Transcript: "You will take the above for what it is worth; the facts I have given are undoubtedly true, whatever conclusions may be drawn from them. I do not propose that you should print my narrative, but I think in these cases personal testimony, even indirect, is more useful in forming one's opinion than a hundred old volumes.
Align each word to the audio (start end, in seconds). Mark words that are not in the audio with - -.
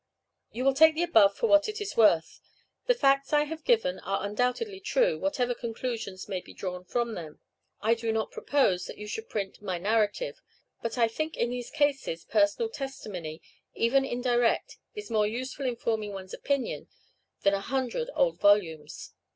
"You 0.51 0.65
will 0.65 0.73
take 0.73 0.95
the 0.95 1.03
above 1.03 1.35
for 1.37 1.45
what 1.45 1.69
it 1.69 1.79
is 1.79 1.95
worth; 1.95 2.41
the 2.87 2.95
facts 2.95 3.33
I 3.33 3.43
have 3.43 3.63
given 3.63 3.99
are 3.99 4.25
undoubtedly 4.25 4.79
true, 4.79 5.19
whatever 5.19 5.53
conclusions 5.53 6.27
may 6.27 6.41
be 6.41 6.55
drawn 6.55 6.83
from 6.83 7.13
them. 7.13 7.39
I 7.81 7.93
do 7.93 8.11
not 8.11 8.31
propose 8.31 8.85
that 8.87 8.97
you 8.97 9.05
should 9.05 9.29
print 9.29 9.61
my 9.61 9.77
narrative, 9.77 10.41
but 10.81 10.97
I 10.97 11.07
think 11.07 11.37
in 11.37 11.51
these 11.51 11.69
cases 11.69 12.25
personal 12.25 12.69
testimony, 12.69 13.43
even 13.75 14.03
indirect, 14.03 14.77
is 14.95 15.11
more 15.11 15.27
useful 15.27 15.67
in 15.67 15.75
forming 15.75 16.13
one's 16.13 16.33
opinion 16.33 16.87
than 17.43 17.53
a 17.53 17.61
hundred 17.61 18.09
old 18.15 18.39
volumes. 18.39 19.13